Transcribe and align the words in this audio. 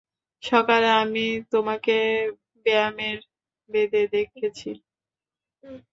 সকালে 0.43 0.89
আমি 1.01 1.21
তোমাকে 1.51 1.95
ব্যায়ামের 2.65 3.17
বেঁধে 3.69 4.01
দেখেছি। 4.13 4.69